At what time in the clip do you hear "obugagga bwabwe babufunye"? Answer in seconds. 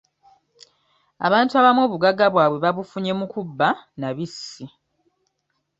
1.87-3.11